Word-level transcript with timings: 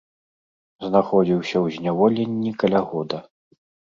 Знаходзіўся 0.87 1.53
ў 1.59 1.75
зняволенні 1.75 2.51
каля 2.63 2.81
года. 2.95 3.17